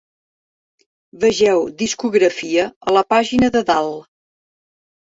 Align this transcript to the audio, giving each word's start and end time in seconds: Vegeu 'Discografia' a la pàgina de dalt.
Vegeu 1.25 1.59
'Discografia' 1.81 2.67
a 2.89 2.99
la 2.99 3.07
pàgina 3.17 3.55
de 3.59 3.67
dalt. 3.71 4.07